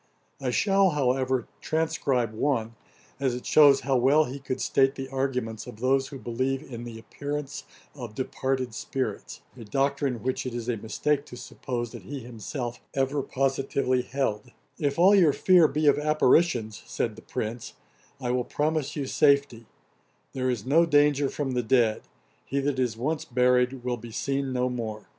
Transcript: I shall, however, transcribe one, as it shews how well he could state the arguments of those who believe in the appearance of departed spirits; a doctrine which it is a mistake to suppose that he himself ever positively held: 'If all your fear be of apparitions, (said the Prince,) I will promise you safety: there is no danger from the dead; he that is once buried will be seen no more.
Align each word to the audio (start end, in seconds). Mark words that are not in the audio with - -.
I 0.41 0.49
shall, 0.49 0.89
however, 0.89 1.47
transcribe 1.61 2.33
one, 2.33 2.73
as 3.19 3.35
it 3.35 3.45
shews 3.45 3.81
how 3.81 3.97
well 3.97 4.23
he 4.25 4.39
could 4.39 4.59
state 4.59 4.95
the 4.95 5.07
arguments 5.09 5.67
of 5.67 5.79
those 5.79 6.07
who 6.07 6.17
believe 6.17 6.63
in 6.63 6.85
the 6.85 6.97
appearance 6.97 7.65
of 7.93 8.15
departed 8.15 8.73
spirits; 8.73 9.41
a 9.55 9.63
doctrine 9.63 10.23
which 10.23 10.43
it 10.47 10.55
is 10.55 10.67
a 10.67 10.75
mistake 10.75 11.23
to 11.27 11.37
suppose 11.37 11.91
that 11.91 12.01
he 12.01 12.21
himself 12.21 12.81
ever 12.95 13.21
positively 13.21 14.01
held: 14.01 14.49
'If 14.79 14.97
all 14.97 15.13
your 15.13 15.33
fear 15.33 15.67
be 15.67 15.85
of 15.85 15.99
apparitions, 15.99 16.81
(said 16.87 17.15
the 17.15 17.21
Prince,) 17.21 17.73
I 18.19 18.31
will 18.31 18.43
promise 18.43 18.95
you 18.95 19.05
safety: 19.05 19.67
there 20.33 20.49
is 20.49 20.65
no 20.65 20.87
danger 20.87 21.29
from 21.29 21.51
the 21.51 21.61
dead; 21.61 22.01
he 22.43 22.59
that 22.61 22.79
is 22.79 22.97
once 22.97 23.23
buried 23.23 23.83
will 23.83 23.97
be 23.97 24.11
seen 24.11 24.51
no 24.51 24.67
more. 24.67 25.05